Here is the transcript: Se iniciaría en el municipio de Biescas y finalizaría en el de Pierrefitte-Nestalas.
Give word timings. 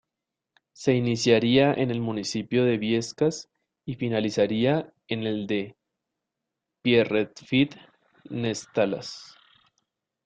Se 0.73 0.95
iniciaría 0.95 1.75
en 1.75 1.91
el 1.91 2.01
municipio 2.01 2.65
de 2.65 2.79
Biescas 2.79 3.51
y 3.85 3.93
finalizaría 3.97 4.91
en 5.07 5.27
el 5.27 5.45
de 5.45 5.77
Pierrefitte-Nestalas. 6.81 9.35